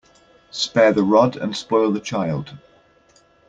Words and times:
Spare 0.49 0.93
the 0.93 1.03
rod 1.03 1.35
and 1.35 1.55
spoil 1.55 1.91
the 1.91 1.99
child. 1.99 2.57